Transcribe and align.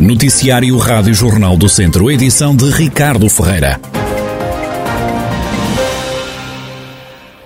Noticiário 0.00 0.78
Rádio 0.78 1.12
Jornal 1.12 1.58
do 1.58 1.68
Centro, 1.68 2.10
edição 2.10 2.56
de 2.56 2.64
Ricardo 2.70 3.28
Ferreira. 3.28 3.78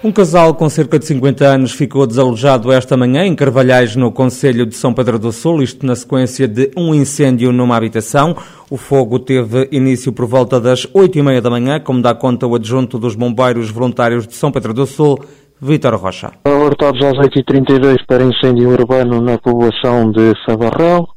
Um 0.05 0.13
casal 0.13 0.55
com 0.55 0.69
cerca 0.69 0.97
de 0.97 1.05
50 1.05 1.45
anos 1.45 1.73
ficou 1.73 2.07
desalojado 2.07 2.71
esta 2.71 2.97
manhã 2.97 3.25
em 3.25 3.35
Carvalhais, 3.35 3.97
no 3.97 4.13
Conselho 4.13 4.65
de 4.65 4.77
São 4.77 4.95
Pedro 4.95 5.19
do 5.19 5.33
Sul, 5.33 5.65
isto 5.65 5.85
na 5.85 5.97
sequência 5.97 6.47
de 6.47 6.71
um 6.77 6.95
incêndio 6.95 7.51
numa 7.51 7.77
habitação. 7.77 8.37
O 8.71 8.77
fogo 8.77 9.19
teve 9.19 9.69
início 9.73 10.13
por 10.13 10.27
volta 10.27 10.61
das 10.61 10.87
8 10.95 11.19
e 11.19 11.23
meia 11.23 11.43
da 11.43 11.51
manhã, 11.51 11.81
como 11.81 12.01
dá 12.01 12.15
conta 12.15 12.47
o 12.47 12.55
adjunto 12.55 13.01
dos 13.01 13.17
bombeiros 13.17 13.69
voluntários 13.69 14.29
de 14.29 14.35
São 14.35 14.53
Pedro 14.53 14.73
do 14.73 14.87
Sul, 14.87 15.19
Vítor 15.61 15.97
Rocha. 15.97 16.31
Alertados 16.45 17.03
às 17.03 17.15
8h32 17.15 17.97
para 18.07 18.23
incêndio 18.23 18.71
urbano 18.71 19.21
na 19.21 19.39
povoação 19.39 20.13
de 20.13 20.33
Sabarral, 20.47 21.14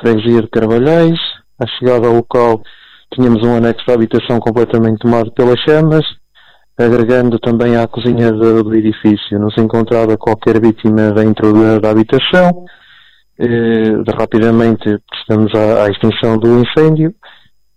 freguesia 0.00 0.42
de 0.42 0.48
Carvalhais. 0.48 1.18
À 1.60 1.66
chegada 1.66 2.06
ao 2.06 2.14
local 2.14 2.62
tínhamos 3.14 3.42
um 3.42 3.56
anexo 3.56 3.84
de 3.86 3.92
habitação 3.92 4.38
completamente 4.38 4.98
tomado 4.98 5.32
pelas 5.32 5.58
chamas, 5.60 6.04
agregando 6.78 7.38
também 7.38 7.76
à 7.76 7.86
cozinha 7.86 8.30
do, 8.30 8.62
do 8.62 8.74
edifício. 8.74 9.38
Não 9.38 9.50
se 9.50 9.60
encontrava 9.60 10.16
qualquer 10.16 10.60
vítima 10.60 11.10
dentro 11.12 11.52
da, 11.52 11.78
da 11.78 11.90
habitação. 11.90 12.64
Eh, 13.40 14.02
rapidamente 14.18 14.98
estamos 15.14 15.52
à, 15.54 15.84
à, 15.84 15.90
extinção 15.90 16.36
do 16.38 16.58
incêndio 16.58 17.14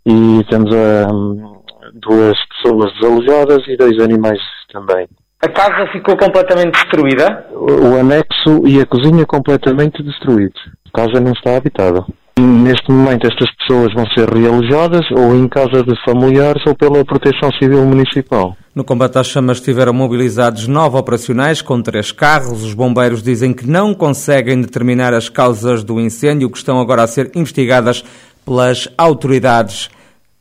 e 0.05 0.43
temos 0.49 0.71
a, 0.75 1.13
um, 1.13 1.61
duas 1.93 2.37
pessoas 2.47 2.91
desalojadas 2.93 3.67
e 3.67 3.77
dois 3.77 3.99
animais 4.01 4.39
também. 4.71 5.07
A 5.43 5.49
casa 5.49 5.91
ficou 5.91 6.17
completamente 6.17 6.73
destruída? 6.73 7.47
O, 7.51 7.93
o 7.93 7.99
anexo 7.99 8.67
e 8.67 8.81
a 8.81 8.85
cozinha 8.85 9.25
completamente 9.25 10.01
destruídos. 10.01 10.61
Casa 10.93 11.19
não 11.19 11.31
está 11.31 11.57
habitada. 11.57 12.05
Neste 12.39 12.91
momento 12.91 13.27
estas 13.27 13.49
pessoas 13.55 13.93
vão 13.93 14.05
ser 14.17 14.27
realojadas 14.29 15.05
ou 15.11 15.35
em 15.35 15.47
casa 15.47 15.83
de 15.83 15.93
familiares 16.03 16.63
ou 16.65 16.75
pela 16.75 17.05
Proteção 17.05 17.51
Civil 17.61 17.85
Municipal. 17.85 18.55
No 18.73 18.83
combate 18.83 19.17
às 19.17 19.27
chamas 19.27 19.57
estiveram 19.57 19.93
mobilizados 19.93 20.65
nove 20.67 20.97
operacionais 20.97 21.61
com 21.61 21.81
três 21.81 22.11
carros. 22.11 22.63
Os 22.63 22.73
bombeiros 22.73 23.21
dizem 23.21 23.53
que 23.53 23.67
não 23.67 23.93
conseguem 23.93 24.61
determinar 24.61 25.13
as 25.13 25.27
causas 25.27 25.83
do 25.83 25.99
incêndio 25.99 26.49
que 26.49 26.57
estão 26.57 26.79
agora 26.79 27.03
a 27.03 27.07
ser 27.07 27.31
investigadas 27.35 28.03
pelas 28.45 28.87
autoridades 28.97 29.89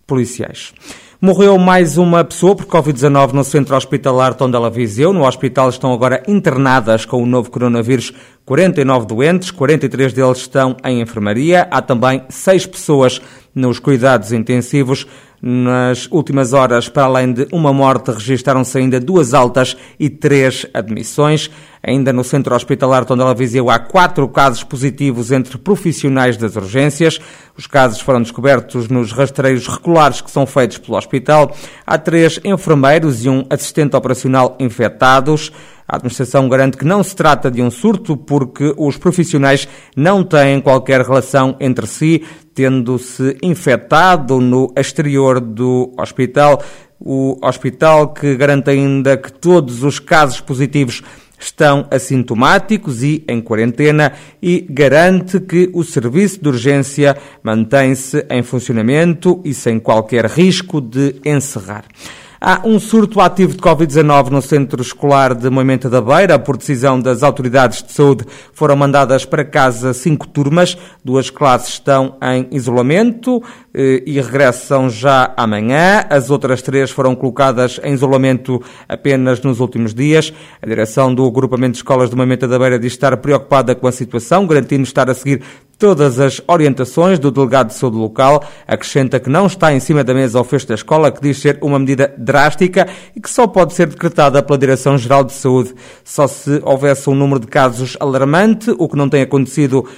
policiais. 0.07 0.73
Morreu 1.23 1.59
mais 1.59 1.99
uma 1.99 2.25
pessoa 2.25 2.57
por 2.57 2.65
Covid-19 2.65 3.33
no 3.33 3.45
centro 3.45 3.77
hospitalar 3.77 4.33
Tondela 4.33 4.71
Viseu. 4.71 5.13
No 5.13 5.27
hospital 5.27 5.69
estão 5.69 5.93
agora 5.93 6.23
internadas 6.27 7.05
com 7.05 7.23
o 7.23 7.27
novo 7.27 7.51
coronavírus 7.51 8.11
49 8.47 9.05
doentes, 9.07 9.51
43 9.51 10.15
deles 10.15 10.39
estão 10.39 10.79
em 10.83 11.03
enfermaria. 11.03 11.69
Há 11.71 11.83
também 11.83 12.23
seis 12.31 12.65
pessoas 12.65 13.21
nos 13.55 13.79
cuidados 13.79 14.33
intensivos. 14.33 15.07
Nas 15.43 16.07
últimas 16.11 16.55
horas, 16.55 16.89
para 16.89 17.05
além 17.05 17.35
de 17.35 17.47
uma 17.53 17.71
morte, 17.71 18.11
registaram-se 18.11 18.79
ainda 18.79 18.99
duas 18.99 19.35
altas 19.35 19.77
e 19.99 20.09
três 20.09 20.67
admissões. 20.73 21.51
Ainda 21.83 22.13
no 22.13 22.23
centro 22.23 22.55
hospitalar 22.55 23.07
Tondela 23.07 23.35
Viseu 23.35 23.71
há 23.71 23.79
quatro 23.79 24.29
casos 24.29 24.63
positivos 24.63 25.33
entre 25.33 25.57
profissionais 25.57 26.37
das 26.37 26.55
urgências. 26.55 27.19
Os 27.57 27.67
casos 27.67 28.01
foram 28.01 28.21
descobertos 28.21 28.89
nos 28.89 29.13
rastreios 29.13 29.67
regulares 29.67 30.21
que 30.21 30.31
são 30.31 30.45
feitos 30.45 30.77
pelo 30.77 30.99
hospital. 30.99 31.57
Há 31.87 31.97
três 31.97 32.39
enfermeiros 32.45 33.25
e 33.25 33.31
um 33.31 33.47
assistente 33.49 33.97
operacional 33.97 34.57
infectados. 34.61 35.51
A 35.89 35.97
administração 35.97 36.49
garante 36.49 36.77
que 36.77 36.85
não 36.85 37.03
se 37.03 37.17
trata 37.17 37.51
de 37.51 37.63
um 37.63 37.71
surto 37.71 38.15
porque 38.17 38.75
os 38.77 38.99
profissionais 38.99 39.67
não 39.97 40.23
têm 40.23 40.61
qualquer 40.61 41.01
relação 41.01 41.57
entre 41.59 41.87
si, 41.87 42.23
tendo-se 42.55 43.39
infectado 43.43 44.39
no 44.39 44.73
exterior 44.77 45.41
do 45.41 45.93
hospital. 45.99 46.63
O 47.01 47.39
hospital 47.43 48.13
que 48.13 48.37
garante 48.37 48.69
ainda 48.69 49.17
que 49.17 49.33
todos 49.33 49.83
os 49.83 49.99
casos 49.99 50.41
positivos 50.41 51.03
estão 51.41 51.89
assintomáticos 51.91 53.03
e 53.03 53.25
em 53.27 53.41
quarentena 53.41 54.13
e 54.43 54.67
garante 54.69 55.41
que 55.41 55.71
o 55.73 55.83
serviço 55.83 56.41
de 56.41 56.49
urgência 56.49 57.17
mantém-se 57.43 58.25
em 58.31 58.43
funcionamento 58.43 59.41
e 59.45 59.55
sem 59.55 59.81
qualquer 59.81 60.27
risco 60.27 60.81
de 60.81 61.17
encerrar. 61.25 61.85
Há 62.43 62.63
um 62.65 62.81
surto 62.81 63.21
ativo 63.21 63.53
de 63.53 63.59
Covid-19 63.59 64.31
no 64.31 64.41
centro 64.41 64.81
escolar 64.81 65.35
de 65.35 65.51
Moimenta 65.51 65.91
da 65.91 66.01
Beira. 66.01 66.39
Por 66.39 66.57
decisão 66.57 66.99
das 66.99 67.23
autoridades 67.23 67.83
de 67.83 67.93
saúde, 67.93 68.25
foram 68.55 68.75
mandadas 68.77 69.27
para 69.27 69.45
casa 69.45 69.93
cinco 69.93 70.27
turmas. 70.27 70.75
Duas 71.05 71.29
classes 71.29 71.75
estão 71.75 72.17
em 72.23 72.49
isolamento 72.51 73.43
eh, 73.75 74.03
e 74.07 74.19
regressam 74.19 74.89
já 74.89 75.35
amanhã. 75.37 76.07
As 76.09 76.31
outras 76.31 76.63
três 76.63 76.91
foram 76.91 77.15
colocadas 77.15 77.79
em 77.85 77.93
isolamento 77.93 78.59
apenas 78.89 79.43
nos 79.43 79.61
últimos 79.61 79.93
dias. 79.93 80.33
A 80.63 80.67
direção 80.67 81.15
do 81.15 81.27
agrupamento 81.27 81.73
de 81.73 81.79
escolas 81.81 82.09
de 82.09 82.17
Moimenta 82.17 82.49
da 82.49 82.59
Beira 82.59 82.79
diz 82.79 82.95
estar 82.95 83.15
preocupada 83.19 83.75
com 83.75 83.87
a 83.87 83.93
situação, 83.93 84.47
garantindo 84.47 84.85
estar 84.85 85.11
a 85.11 85.15
seguir 85.15 85.43
todas 85.81 86.21
as 86.21 86.43
orientações 86.47 87.19
do 87.19 87.31
delegado 87.31 87.69
de 87.69 87.75
saúde 87.75 87.97
local, 87.97 88.45
acrescenta 88.69 89.19
que 89.19 89.31
não 89.31 89.47
está 89.47 89.73
em 89.73 89.81
cima 89.81 90.05
da 90.05 90.13
mesa 90.13 90.39
o 90.39 90.45
fecho 90.45 90.69
da 90.69 90.75
escola, 90.75 91.11
que 91.11 91.23
diz 91.23 91.39
ser 91.39 91.59
uma 91.63 91.79
medida 91.79 92.15
drástica 92.19 92.87
e 93.17 93.21
que 93.21 93.31
só 93.31 93.47
pode 93.47 93.73
ser 93.73 93.87
decretada 93.87 94.43
pela 94.43 94.59
Direção-Geral 94.59 95.25
de 95.25 95.33
Saúde. 95.33 95.75
Só 96.05 96.29
se 96.29 96.61
houvesse 96.63 97.09
um 97.09 97.15
número 97.15 97.41
de 97.41 97.47
casos 97.47 97.97
alarmante, 97.99 98.71
o 98.79 98.87
que 98.87 98.97
não 98.97 99.09
tem 99.09 99.23
acontecido 99.23 99.89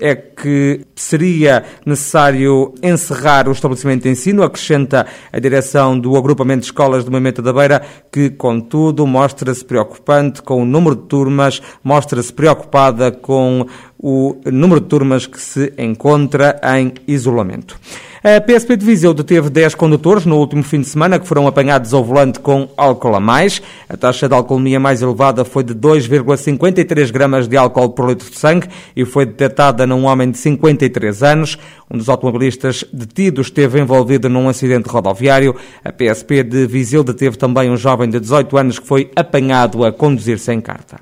é 0.00 0.16
que 0.16 0.80
seria 0.96 1.64
necessário 1.86 2.74
encerrar 2.82 3.48
o 3.48 3.52
estabelecimento 3.52 4.02
de 4.02 4.08
ensino, 4.08 4.42
acrescenta 4.42 5.06
a 5.32 5.38
direção 5.38 5.98
do 5.98 6.16
agrupamento 6.16 6.60
de 6.60 6.66
escolas 6.66 7.04
de 7.04 7.10
Moimenta 7.10 7.40
da 7.40 7.52
Beira, 7.52 7.82
que, 8.10 8.30
contudo, 8.30 9.06
mostra-se 9.06 9.64
preocupante 9.64 10.42
com 10.42 10.62
o 10.62 10.64
número 10.64 10.96
de 10.96 11.02
turmas, 11.02 11.62
mostra-se 11.84 12.32
preocupada 12.32 13.12
com 13.12 13.66
o 14.02 14.36
número 14.44 14.80
de 14.80 14.88
turmas 14.88 15.26
que 15.26 15.40
se 15.40 15.72
encontra 15.78 16.60
em 16.76 16.92
isolamento. 17.06 17.78
A 18.24 18.40
PSP 18.40 18.76
de 18.76 18.86
Viseu 18.86 19.12
deteve 19.12 19.50
10 19.50 19.74
condutores 19.74 20.24
no 20.24 20.38
último 20.38 20.62
fim 20.62 20.80
de 20.80 20.86
semana 20.86 21.18
que 21.18 21.26
foram 21.26 21.48
apanhados 21.48 21.92
ao 21.92 22.04
volante 22.04 22.38
com 22.38 22.68
álcool 22.76 23.16
a 23.16 23.20
mais. 23.20 23.60
A 23.88 23.96
taxa 23.96 24.28
de 24.28 24.34
alcoolemia 24.34 24.78
mais 24.78 25.02
elevada 25.02 25.44
foi 25.44 25.64
de 25.64 25.74
2,53 25.74 27.10
gramas 27.10 27.48
de 27.48 27.56
álcool 27.56 27.90
por 27.90 28.08
litro 28.08 28.30
de 28.30 28.38
sangue 28.38 28.68
e 28.94 29.04
foi 29.04 29.26
detectada 29.26 29.88
num 29.88 30.04
homem 30.04 30.30
de 30.30 30.38
53 30.38 31.20
anos. 31.24 31.58
Um 31.90 31.98
dos 31.98 32.08
automobilistas 32.08 32.84
detidos 32.92 33.48
esteve 33.48 33.80
envolvido 33.80 34.28
num 34.28 34.48
acidente 34.48 34.88
rodoviário. 34.88 35.56
A 35.84 35.90
PSP 35.90 36.44
de 36.44 36.64
Viseu 36.68 37.02
deteve 37.02 37.36
também 37.36 37.70
um 37.72 37.76
jovem 37.76 38.08
de 38.08 38.20
18 38.20 38.56
anos 38.56 38.78
que 38.78 38.86
foi 38.86 39.10
apanhado 39.16 39.84
a 39.84 39.92
conduzir 39.92 40.38
sem 40.38 40.60
carta. 40.60 41.00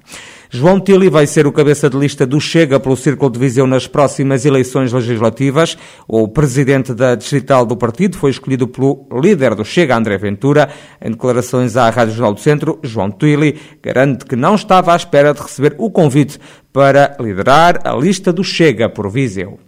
João 0.52 0.80
Tili 0.80 1.08
vai 1.08 1.28
ser 1.28 1.46
o 1.46 1.52
cabeça 1.52 1.88
de 1.88 1.96
lista 1.96 2.26
do 2.26 2.40
Chega 2.40 2.80
pelo 2.80 2.96
Círculo 2.96 3.30
de 3.30 3.38
Viseu 3.38 3.68
nas 3.68 3.86
próximas 3.86 4.44
eleições 4.44 4.92
legislativas. 4.92 5.78
O 6.08 6.26
presidente 6.26 6.92
da 6.92 7.14
distrital 7.14 7.64
do 7.64 7.76
partido 7.76 8.18
foi 8.18 8.32
escolhido 8.32 8.66
pelo 8.66 9.06
líder 9.12 9.54
do 9.54 9.64
Chega, 9.64 9.96
André 9.96 10.18
Ventura. 10.18 10.68
Em 11.00 11.12
declarações 11.12 11.76
à 11.76 11.88
Rádio 11.88 12.14
Jornal 12.14 12.34
do 12.34 12.40
Centro, 12.40 12.80
João 12.82 13.12
Tili 13.12 13.60
garante 13.80 14.24
que 14.24 14.34
não 14.34 14.56
estava 14.56 14.92
à 14.92 14.96
espera 14.96 15.32
de 15.32 15.40
receber 15.40 15.76
o 15.78 15.88
convite 15.88 16.36
para 16.72 17.16
liderar 17.20 17.78
a 17.84 17.94
lista 17.94 18.32
do 18.32 18.42
Chega 18.42 18.88
por 18.88 19.08
Viseu. 19.08 19.60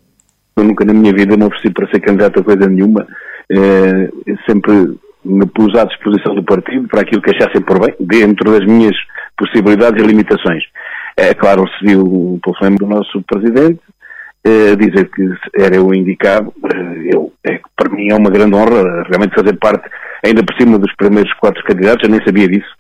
Eu 0.57 0.65
nunca 0.65 0.85
na 0.85 0.93
minha 0.93 1.13
vida 1.13 1.37
me 1.37 1.45
ofereci 1.45 1.71
para 1.71 1.89
ser 1.93 2.01
candidato 2.01 2.41
a 2.41 2.43
coisa 2.43 2.67
nenhuma. 2.67 3.07
É, 3.49 4.11
sempre 4.45 4.99
me 5.25 5.47
pus 5.47 5.75
à 5.77 5.85
disposição 5.85 6.35
do 6.35 6.43
partido 6.43 6.89
para 6.89 7.03
aquilo 7.03 7.23
que 7.23 7.31
achassem 7.31 7.61
por 7.63 7.79
bem, 7.79 7.95
dentro 8.01 8.51
das 8.51 8.67
minhas 8.67 8.97
possibilidades 9.37 10.03
e 10.03 10.07
limitações. 10.07 10.65
É 11.17 11.35
claro, 11.35 11.65
recebi 11.65 11.97
o 11.97 12.39
telefonema 12.43 12.77
do 12.77 12.87
nosso 12.87 13.23
presidente, 13.23 13.81
eh, 14.45 14.75
dizer 14.77 15.11
que 15.11 15.29
era 15.59 15.77
eu 15.77 15.95
indicado. 15.95 16.53
Eh, 16.65 17.15
eu, 17.15 17.33
é, 17.45 17.61
para 17.77 17.95
mim 17.95 18.11
é 18.11 18.15
uma 18.15 18.31
grande 18.31 18.55
honra 18.55 19.05
realmente 19.09 19.35
fazer 19.35 19.57
parte, 19.59 19.89
ainda 20.25 20.43
por 20.43 20.57
cima 20.57 20.79
dos 20.79 20.95
primeiros 20.97 21.33
quatro 21.35 21.63
candidatos, 21.65 22.05
eu 22.05 22.11
nem 22.11 22.25
sabia 22.25 22.49
disso. 22.49 22.71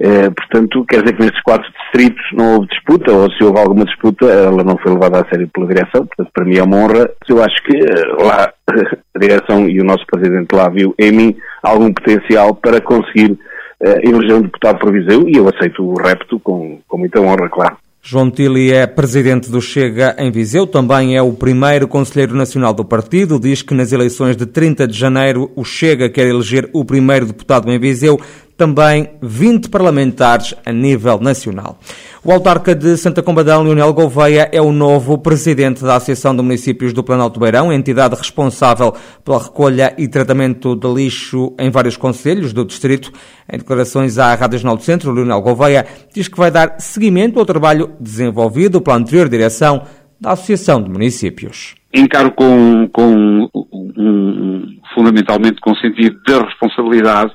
Eh, 0.00 0.30
portanto, 0.30 0.84
quer 0.88 1.02
dizer 1.02 1.14
que 1.14 1.22
nestes 1.22 1.42
quatro 1.42 1.70
distritos 1.72 2.22
não 2.32 2.54
houve 2.54 2.68
disputa, 2.68 3.12
ou 3.12 3.30
se 3.30 3.44
houve 3.44 3.60
alguma 3.60 3.84
disputa, 3.84 4.26
ela 4.26 4.64
não 4.64 4.76
foi 4.78 4.92
levada 4.92 5.20
a 5.20 5.28
sério 5.28 5.48
pela 5.48 5.66
direção, 5.66 6.06
portanto, 6.06 6.30
para 6.34 6.44
mim 6.44 6.56
é 6.56 6.62
uma 6.62 6.76
honra. 6.76 7.10
Eu 7.28 7.42
acho 7.42 7.62
que 7.64 7.76
eh, 7.76 8.22
lá 8.22 8.52
a 9.14 9.18
direção 9.18 9.68
e 9.68 9.80
o 9.80 9.84
nosso 9.84 10.04
presidente 10.06 10.54
lá 10.54 10.68
viu 10.68 10.94
em 10.98 11.12
mim 11.12 11.36
algum 11.62 11.92
potencial 11.92 12.54
para 12.54 12.80
conseguir 12.80 13.32
uh, 13.32 14.00
eleger 14.02 14.34
um 14.34 14.42
deputado 14.42 14.78
por 14.78 14.92
Viseu 14.92 15.28
e 15.28 15.36
eu 15.36 15.48
aceito 15.48 15.84
o 15.84 15.94
repto 15.94 16.40
com, 16.40 16.80
com 16.88 16.98
muita 16.98 17.20
honra, 17.20 17.48
claro. 17.48 17.76
João 18.04 18.32
Tili 18.32 18.72
é 18.72 18.84
presidente 18.84 19.48
do 19.48 19.60
Chega 19.60 20.16
em 20.18 20.28
Viseu, 20.28 20.66
também 20.66 21.16
é 21.16 21.22
o 21.22 21.32
primeiro 21.32 21.86
conselheiro 21.86 22.34
nacional 22.34 22.74
do 22.74 22.84
partido. 22.84 23.38
Diz 23.38 23.62
que 23.62 23.74
nas 23.74 23.92
eleições 23.92 24.36
de 24.36 24.44
30 24.44 24.88
de 24.88 24.98
janeiro 24.98 25.52
o 25.54 25.64
Chega 25.64 26.10
quer 26.10 26.26
eleger 26.26 26.68
o 26.72 26.84
primeiro 26.84 27.26
deputado 27.26 27.70
em 27.70 27.78
Viseu. 27.78 28.20
Também 28.62 29.10
20 29.20 29.70
parlamentares 29.70 30.54
a 30.64 30.70
nível 30.70 31.18
nacional. 31.18 31.80
O 32.22 32.30
autarca 32.30 32.76
de 32.76 32.96
Santa 32.96 33.20
Combadão, 33.20 33.64
Leonel 33.64 33.92
Gouveia, 33.92 34.48
é 34.52 34.62
o 34.62 34.70
novo 34.70 35.18
presidente 35.18 35.82
da 35.82 35.96
Associação 35.96 36.36
de 36.36 36.42
Municípios 36.42 36.92
do 36.92 37.02
Planalto 37.02 37.40
Beirão, 37.40 37.72
entidade 37.72 38.14
responsável 38.14 38.94
pela 39.24 39.42
recolha 39.42 39.92
e 39.98 40.06
tratamento 40.06 40.76
de 40.76 40.86
lixo 40.86 41.52
em 41.58 41.70
vários 41.70 41.96
conselhos 41.96 42.52
do 42.52 42.64
distrito. 42.64 43.10
Em 43.52 43.58
declarações 43.58 44.16
à 44.16 44.32
Rádio 44.36 44.60
Jornal 44.60 44.76
do 44.76 44.84
Centro, 44.84 45.10
Leonel 45.10 45.42
Gouveia 45.42 45.84
diz 46.14 46.28
que 46.28 46.38
vai 46.38 46.52
dar 46.52 46.76
seguimento 46.78 47.40
ao 47.40 47.44
trabalho 47.44 47.90
desenvolvido 47.98 48.80
pela 48.80 48.96
anterior 48.96 49.28
direção 49.28 49.82
da 50.20 50.32
Associação 50.34 50.80
de 50.80 50.88
Municípios. 50.88 51.74
Encaro 51.92 52.30
com, 52.30 52.88
com 52.92 53.50
um, 53.52 54.78
fundamentalmente 54.94 55.60
com 55.60 55.74
sentido 55.74 56.16
de 56.24 56.38
responsabilidade 56.38 57.32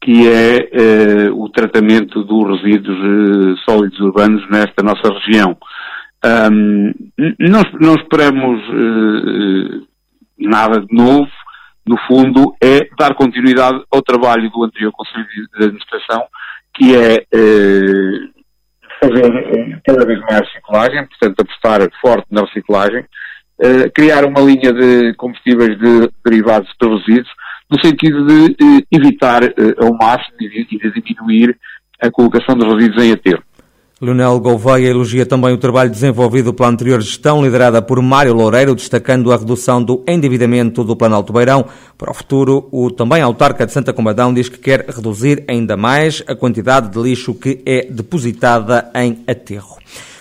que 0.00 0.28
é 0.28 0.68
eh, 0.72 1.30
o 1.30 1.48
tratamento 1.48 2.22
dos 2.22 2.62
resíduos 2.62 2.98
eh, 2.98 3.60
sólidos 3.68 3.98
urbanos 4.00 4.48
nesta 4.48 4.82
nossa 4.82 5.12
região. 5.12 5.56
Um, 6.24 6.92
não, 7.38 7.62
não 7.80 7.94
esperamos 7.94 8.60
eh, 8.62 9.80
nada 10.38 10.80
de 10.80 10.94
novo, 10.94 11.30
no 11.86 11.98
fundo, 12.06 12.54
é 12.62 12.88
dar 12.98 13.14
continuidade 13.14 13.82
ao 13.90 14.02
trabalho 14.02 14.50
do 14.50 14.64
anterior 14.64 14.92
Conselho 14.92 15.26
de 15.26 15.64
Administração, 15.64 16.24
que 16.74 16.94
é 16.94 17.24
fazer 19.00 19.80
cada 19.86 20.04
vez 20.04 20.20
mais 20.20 20.40
reciclagem, 20.40 21.06
portanto, 21.06 21.40
apostar 21.40 21.88
forte 22.00 22.26
na 22.30 22.42
reciclagem, 22.42 23.06
criar 23.94 24.26
uma 24.26 24.40
linha 24.40 24.70
de 24.70 25.14
combustíveis 25.14 25.78
de 25.78 26.10
derivados 26.24 26.68
de 26.78 26.88
resíduos, 26.88 27.30
no 27.70 27.80
sentido 27.80 28.26
de 28.26 28.56
eh, 28.60 28.84
evitar 28.90 29.44
eh, 29.44 29.52
ao 29.78 29.92
máximo 29.94 30.36
e 30.40 30.64
de 30.64 31.02
diminuir 31.02 31.56
a 32.00 32.10
colocação 32.10 32.56
de 32.56 32.66
resíduos 32.66 33.04
em 33.04 33.12
aterro. 33.12 33.42
Leonel 34.00 34.38
Gouveia 34.38 34.86
elogia 34.86 35.26
também 35.26 35.52
o 35.52 35.58
trabalho 35.58 35.90
desenvolvido 35.90 36.54
pela 36.54 36.68
anterior 36.68 37.00
gestão, 37.00 37.42
liderada 37.42 37.82
por 37.82 38.00
Mário 38.00 38.32
Loureiro, 38.32 38.76
destacando 38.76 39.32
a 39.32 39.36
redução 39.36 39.82
do 39.82 40.04
endividamento 40.06 40.84
do 40.84 40.94
Planalto 40.94 41.32
Beirão. 41.32 41.64
Para 41.96 42.12
o 42.12 42.14
futuro, 42.14 42.68
o 42.70 42.92
também 42.92 43.20
autarca 43.22 43.66
de 43.66 43.72
Santa 43.72 43.92
Combadão 43.92 44.32
diz 44.32 44.48
que 44.48 44.58
quer 44.58 44.86
reduzir 44.88 45.44
ainda 45.48 45.76
mais 45.76 46.22
a 46.28 46.36
quantidade 46.36 46.90
de 46.92 47.02
lixo 47.02 47.34
que 47.34 47.60
é 47.66 47.86
depositada 47.90 48.88
em 48.94 49.18
aterro. 49.26 49.76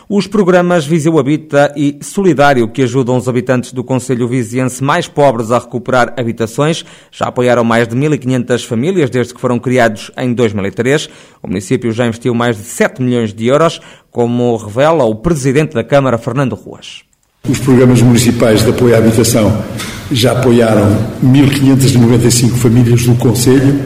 Os 0.09 0.25
programas 0.25 0.85
Viseu 0.85 1.19
Habita 1.19 1.73
e 1.75 1.97
Solidário, 2.01 2.69
que 2.69 2.81
ajudam 2.83 3.17
os 3.17 3.27
habitantes 3.27 3.73
do 3.73 3.83
Conselho 3.83 4.25
Viziense 4.25 4.81
mais 4.81 5.05
pobres 5.05 5.51
a 5.51 5.59
recuperar 5.59 6.13
habitações, 6.15 6.85
já 7.11 7.25
apoiaram 7.25 7.65
mais 7.65 7.89
de 7.89 7.93
1.500 7.93 8.65
famílias 8.65 9.09
desde 9.09 9.33
que 9.33 9.41
foram 9.41 9.59
criados 9.59 10.09
em 10.17 10.33
2003. 10.33 11.09
O 11.43 11.49
município 11.49 11.91
já 11.91 12.07
investiu 12.07 12.33
mais 12.33 12.55
de 12.55 12.63
7 12.63 13.01
milhões 13.01 13.33
de 13.33 13.47
euros, 13.47 13.81
como 14.09 14.55
revela 14.55 15.03
o 15.03 15.13
presidente 15.13 15.73
da 15.73 15.83
Câmara, 15.83 16.17
Fernando 16.17 16.55
Ruas. 16.55 17.01
Os 17.43 17.59
programas 17.59 18.01
municipais 18.01 18.63
de 18.63 18.69
apoio 18.69 18.95
à 18.95 18.99
habitação 18.99 19.61
já 20.09 20.31
apoiaram 20.31 20.87
1.595 21.21 22.51
famílias 22.51 23.03
do 23.03 23.15
Conselho, 23.15 23.77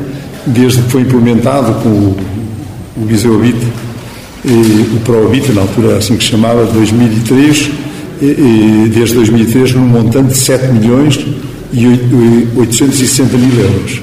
desde 0.45 0.83
que 0.83 0.91
foi 0.91 1.01
implementado 1.01 1.81
com 1.81 2.15
o 2.95 3.05
Viseu 3.07 3.33
Habita 3.33 3.90
o 4.45 4.99
ProHabita, 5.01 5.53
na 5.53 5.61
altura 5.61 5.97
assim 5.97 6.17
que 6.17 6.23
chamava, 6.23 6.65
2003, 6.65 7.69
e, 8.21 8.91
desde 8.93 9.15
2003, 9.15 9.73
num 9.73 9.87
montante 9.87 10.29
de 10.29 10.37
7 10.37 10.67
milhões 10.73 11.19
e 11.73 11.87
860 12.55 13.37
mil 13.37 13.59
euros. 13.59 14.01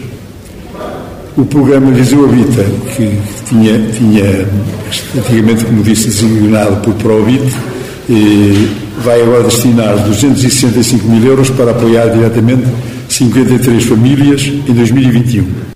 O 1.37 1.45
programa 1.45 1.93
Viseu 1.93 2.25
Habita, 2.25 2.65
que 2.97 3.17
tinha, 3.49 3.79
tinha 3.97 4.49
antigamente, 5.17 5.65
como 5.65 5.83
disse, 5.83 6.07
designado 6.07 6.77
por 6.83 6.95
ProHabit, 6.95 7.55
vai 9.05 9.23
agora 9.23 9.45
destinar 9.45 9.97
265 9.99 11.07
mil 11.07 11.25
euros 11.25 11.51
para 11.51 11.71
apoiar 11.71 12.09
diretamente 12.09 12.65
53 13.09 13.85
famílias 13.85 14.43
em 14.47 14.73
2021. 14.73 15.68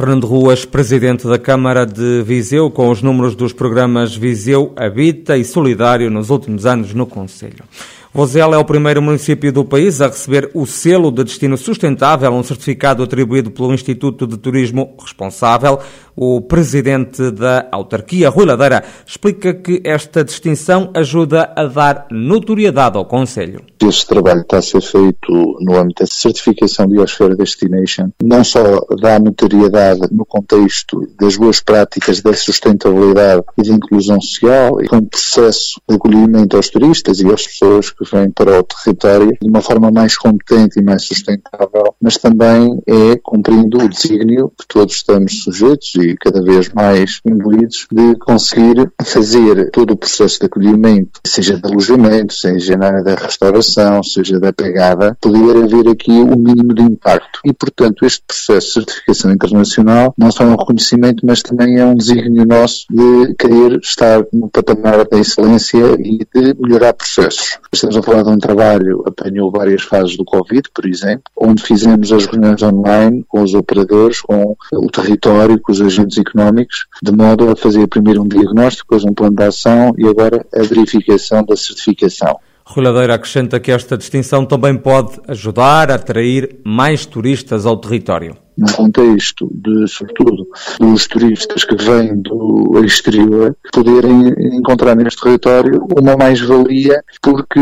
Fernando 0.00 0.26
Ruas, 0.26 0.64
presidente 0.64 1.28
da 1.28 1.38
Câmara 1.38 1.84
de 1.84 2.22
Viseu, 2.22 2.70
com 2.70 2.88
os 2.88 3.02
números 3.02 3.34
dos 3.34 3.52
programas 3.52 4.16
Viseu 4.16 4.72
Habita 4.74 5.36
e 5.36 5.44
Solidário 5.44 6.10
nos 6.10 6.30
últimos 6.30 6.64
anos 6.64 6.94
no 6.94 7.06
Conselho. 7.06 7.64
Vozela 8.12 8.56
é 8.56 8.58
o 8.58 8.64
primeiro 8.64 9.00
município 9.00 9.52
do 9.52 9.64
país 9.64 10.00
a 10.00 10.08
receber 10.08 10.50
o 10.52 10.66
selo 10.66 11.12
de 11.12 11.22
destino 11.22 11.56
sustentável, 11.56 12.32
um 12.32 12.42
certificado 12.42 13.04
atribuído 13.04 13.52
pelo 13.52 13.72
Instituto 13.72 14.26
de 14.26 14.36
Turismo 14.36 14.96
Responsável. 15.00 15.78
O 16.16 16.40
presidente 16.40 17.30
da 17.30 17.68
autarquia, 17.70 18.28
Rui 18.28 18.44
Ladeira, 18.44 18.82
explica 19.06 19.54
que 19.54 19.80
esta 19.84 20.24
distinção 20.24 20.90
ajuda 20.92 21.52
a 21.54 21.64
dar 21.66 22.08
notoriedade 22.10 22.98
ao 22.98 23.06
Conselho. 23.06 23.62
Este 23.80 24.06
trabalho 24.08 24.40
está 24.40 24.58
a 24.58 24.62
ser 24.62 24.82
feito 24.82 25.56
no 25.60 25.76
âmbito 25.76 26.02
da 26.02 26.06
certificação 26.06 26.86
de 26.86 26.94
Biosfera 26.94 27.34
Destination, 27.36 28.10
não 28.22 28.44
só 28.44 28.60
dá 29.00 29.18
notoriedade 29.18 30.00
no 30.10 30.26
contexto 30.26 31.08
das 31.18 31.36
boas 31.36 31.60
práticas 31.60 32.20
da 32.20 32.34
sustentabilidade 32.34 33.42
e 33.56 33.68
da 33.68 33.74
inclusão 33.74 34.20
social, 34.20 34.82
e 34.82 34.88
com 34.88 34.96
um 34.96 35.06
processo 35.06 35.80
de 35.88 35.94
acolhimento 35.94 36.56
aos 36.56 36.68
turistas 36.68 37.20
e 37.20 37.26
às 37.32 37.46
pessoas 37.46 37.90
que 38.00 38.16
vêm 38.16 38.30
para 38.30 38.60
o 38.60 38.62
território 38.62 39.28
de 39.40 39.48
uma 39.48 39.60
forma 39.60 39.90
mais 39.90 40.16
competente 40.16 40.80
e 40.80 40.82
mais 40.82 41.04
sustentável, 41.04 41.94
mas 42.00 42.16
também 42.16 42.80
é 42.86 43.16
cumprindo 43.22 43.78
o 43.78 43.88
desígnio 43.88 44.50
que 44.58 44.66
todos 44.66 44.94
estamos 44.94 45.42
sujeitos 45.42 45.94
e 45.96 46.16
cada 46.16 46.42
vez 46.42 46.70
mais 46.72 47.20
imbuídos 47.26 47.86
de 47.92 48.16
conseguir 48.16 48.90
fazer 49.04 49.70
todo 49.70 49.92
o 49.92 49.96
processo 49.96 50.40
de 50.40 50.46
acolhimento, 50.46 51.20
seja 51.26 51.58
de 51.58 51.66
alojamento, 51.66 52.32
seja 52.32 52.76
na 52.76 52.86
área 52.86 53.02
da 53.02 53.14
restauração, 53.14 54.02
seja 54.02 54.40
da 54.40 54.52
pegada, 54.52 55.16
poder 55.20 55.64
haver 55.64 55.88
aqui 55.88 56.12
o 56.12 56.36
mínimo 56.36 56.74
de 56.74 56.82
impacto. 56.82 57.40
E, 57.44 57.52
portanto, 57.52 58.04
este 58.04 58.22
processo 58.26 58.66
de 58.66 58.72
certificação 58.74 59.30
internacional 59.32 60.14
não 60.16 60.30
só 60.30 60.44
é 60.44 60.46
um 60.46 60.56
reconhecimento, 60.56 61.26
mas 61.26 61.42
também 61.42 61.78
é 61.78 61.84
um 61.84 61.94
desígnio 61.94 62.46
nosso 62.46 62.86
de 62.90 63.34
querer 63.34 63.78
estar 63.82 64.24
no 64.32 64.48
patamar 64.48 65.06
da 65.06 65.18
excelência 65.18 65.96
e 65.98 66.18
de 66.18 66.54
melhorar 66.60 66.92
processos. 66.92 67.58
Estamos 67.90 68.08
a 68.08 68.12
falar 68.12 68.22
de 68.22 68.30
um 68.30 68.38
trabalho, 68.38 69.02
apanhou 69.04 69.50
várias 69.50 69.82
fases 69.82 70.16
do 70.16 70.24
Covid, 70.24 70.62
por 70.72 70.86
exemplo, 70.86 71.24
onde 71.36 71.60
fizemos 71.60 72.12
as 72.12 72.24
reuniões 72.24 72.62
online 72.62 73.24
com 73.26 73.42
os 73.42 73.52
operadores, 73.52 74.20
com 74.20 74.56
o 74.72 74.86
território, 74.86 75.60
com 75.60 75.72
os 75.72 75.80
agentes 75.80 76.16
económicos, 76.16 76.86
de 77.02 77.10
modo 77.10 77.50
a 77.50 77.56
fazer 77.56 77.88
primeiro 77.88 78.22
um 78.22 78.28
diagnóstico, 78.28 78.94
depois 78.94 79.04
um 79.04 79.12
plano 79.12 79.34
de 79.34 79.42
ação 79.42 79.92
e 79.98 80.06
agora 80.06 80.46
a 80.54 80.62
verificação 80.62 81.44
da 81.44 81.56
certificação. 81.56 82.38
Rui 82.64 82.84
Ladeira 82.84 83.14
acrescenta 83.14 83.58
que 83.58 83.72
esta 83.72 83.98
distinção 83.98 84.46
também 84.46 84.76
pode 84.76 85.20
ajudar 85.26 85.90
a 85.90 85.96
atrair 85.96 86.60
mais 86.64 87.04
turistas 87.04 87.66
ao 87.66 87.76
território 87.76 88.36
num 88.60 88.72
contexto 88.74 89.50
de, 89.50 89.88
sobretudo, 89.88 90.46
dos 90.78 91.06
turistas 91.06 91.64
que 91.64 91.74
vêm 91.74 92.20
do 92.20 92.84
exterior, 92.84 93.56
poderem 93.72 94.34
encontrar 94.58 94.94
neste 94.94 95.22
território 95.22 95.86
uma 95.98 96.14
mais-valia 96.16 97.02
porque 97.22 97.60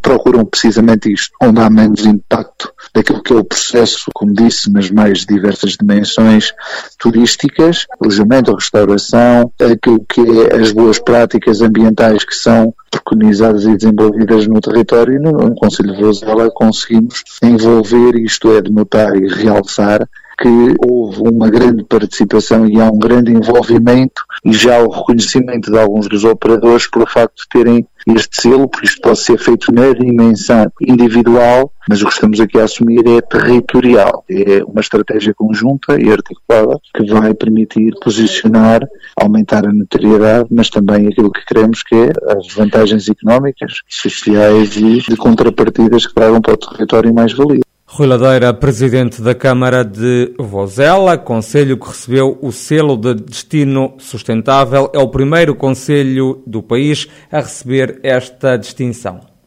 procuram 0.00 0.46
precisamente 0.46 1.12
isto, 1.12 1.30
onde 1.42 1.60
há 1.60 1.68
menos 1.68 2.06
impacto 2.06 2.72
daquilo 2.94 3.22
que 3.22 3.34
é 3.34 3.36
o 3.36 3.44
processo, 3.44 4.10
como 4.14 4.32
disse, 4.32 4.72
nas 4.72 4.90
mais 4.90 5.26
diversas 5.26 5.72
dimensões 5.72 6.52
turísticas, 6.98 7.86
alojamento, 8.00 8.54
restauração, 8.54 9.52
aquilo 9.60 10.04
que 10.08 10.22
é 10.22 10.56
as 10.56 10.72
boas 10.72 10.98
práticas 10.98 11.60
ambientais 11.60 12.24
que 12.24 12.34
são 12.34 12.74
preconizadas 12.90 13.64
e 13.64 13.76
desenvolvidas 13.76 14.46
no 14.46 14.60
território 14.60 15.14
e 15.14 15.18
no, 15.18 15.32
no 15.32 15.54
Conselho 15.54 15.94
de 15.94 16.02
Vozela 16.02 16.50
conseguimos 16.50 17.22
envolver, 17.42 18.16
isto 18.16 18.52
é, 18.52 18.60
de 18.60 18.70
notar 18.70 19.16
e 19.16 19.28
realçar 19.28 20.06
que 20.40 20.76
houve 20.86 21.22
uma 21.22 21.50
grande 21.50 21.82
participação 21.82 22.64
e 22.64 22.80
há 22.80 22.84
um 22.84 22.98
grande 22.98 23.32
envolvimento 23.32 24.22
e 24.44 24.52
já 24.52 24.80
o 24.80 24.88
reconhecimento 24.88 25.70
de 25.70 25.76
alguns 25.76 26.08
dos 26.08 26.22
operadores 26.22 26.86
pelo 26.86 27.06
facto 27.06 27.42
de 27.42 27.48
terem 27.48 27.86
este 28.14 28.42
selo, 28.42 28.68
porque 28.68 28.86
isto 28.86 29.00
pode 29.00 29.18
ser 29.18 29.38
feito 29.38 29.72
na 29.72 29.92
dimensão 29.92 30.70
individual, 30.80 31.72
mas 31.88 32.02
o 32.02 32.06
que 32.06 32.12
estamos 32.12 32.40
aqui 32.40 32.58
a 32.58 32.64
assumir 32.64 33.06
é 33.06 33.20
territorial. 33.20 34.24
É 34.28 34.62
uma 34.64 34.80
estratégia 34.80 35.34
conjunta 35.34 36.00
e 36.00 36.10
articulada 36.10 36.78
que 36.94 37.04
vai 37.06 37.34
permitir 37.34 37.92
posicionar, 38.02 38.80
aumentar 39.16 39.66
a 39.66 39.72
notoriedade, 39.72 40.48
mas 40.50 40.68
também 40.68 41.06
aquilo 41.06 41.32
que 41.32 41.44
queremos 41.46 41.82
que 41.82 41.94
é 41.94 42.12
as 42.36 42.52
vantagens 42.54 43.08
económicas, 43.08 43.80
sociais 43.88 44.76
e 44.76 45.00
de 45.00 45.16
contrapartidas 45.16 46.06
que 46.06 46.14
tragam 46.14 46.40
para 46.40 46.54
o 46.54 46.56
território 46.56 47.14
mais 47.14 47.32
valia. 47.32 47.62
Rui 47.90 48.06
Ladeira, 48.06 48.52
presidente 48.52 49.22
da 49.22 49.34
Câmara 49.34 49.82
de 49.82 50.34
Vozela, 50.38 51.16
conselho 51.16 51.78
que 51.78 51.88
recebeu 51.88 52.38
o 52.42 52.52
selo 52.52 52.98
de 52.98 53.14
destino 53.14 53.94
sustentável, 53.98 54.90
é 54.92 54.98
o 54.98 55.08
primeiro 55.08 55.54
conselho 55.54 56.42
do 56.46 56.62
país 56.62 57.08
a 57.32 57.38
receber 57.38 57.98
esta 58.02 58.58
distinção. 58.58 59.37